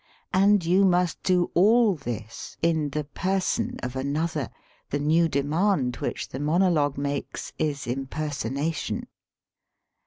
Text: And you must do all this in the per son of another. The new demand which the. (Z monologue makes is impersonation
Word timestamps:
And 0.33 0.65
you 0.65 0.83
must 0.83 1.21
do 1.21 1.51
all 1.53 1.93
this 1.93 2.57
in 2.63 2.89
the 2.89 3.03
per 3.03 3.39
son 3.39 3.75
of 3.83 3.95
another. 3.95 4.49
The 4.89 4.97
new 4.97 5.29
demand 5.29 5.97
which 5.97 6.29
the. 6.29 6.39
(Z 6.39 6.43
monologue 6.43 6.97
makes 6.97 7.53
is 7.59 7.85
impersonation 7.85 9.05